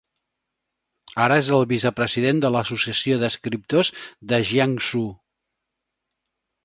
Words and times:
Ara 1.25 1.35
és 1.41 1.49
el 1.57 1.65
vicepresident 1.73 2.41
de 2.45 2.51
l'Associació 2.55 3.21
d'escriptors 3.25 3.93
de 4.33 4.41
Jiangsu. 4.53 5.05